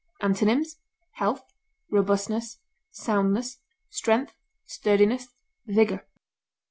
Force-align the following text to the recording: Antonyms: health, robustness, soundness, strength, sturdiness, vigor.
Antonyms: 0.19 0.77
health, 1.17 1.43
robustness, 1.91 2.57
soundness, 2.89 3.59
strength, 3.91 4.33
sturdiness, 4.65 5.27
vigor. 5.67 6.07